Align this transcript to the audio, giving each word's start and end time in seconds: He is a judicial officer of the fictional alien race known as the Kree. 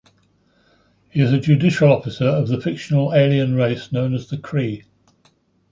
He 1.11 1.21
is 1.21 1.31
a 1.31 1.39
judicial 1.39 1.91
officer 1.91 2.25
of 2.25 2.47
the 2.47 2.59
fictional 2.59 3.13
alien 3.13 3.53
race 3.53 3.91
known 3.91 4.15
as 4.15 4.27
the 4.29 4.37
Kree. 4.37 4.85